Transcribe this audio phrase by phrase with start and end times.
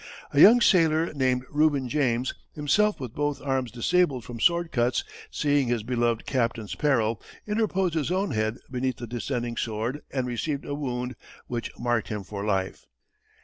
[0.33, 5.67] A young sailor named Reuben James, himself with both arms disabled from sword cuts, seeing
[5.67, 10.73] his beloved captain's peril, interposed his own head beneath the descending sword and received a
[10.73, 12.87] wound which marked him for life.